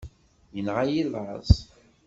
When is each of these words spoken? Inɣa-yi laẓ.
Inɣa-yi 0.59 1.03
laẓ. 1.11 1.49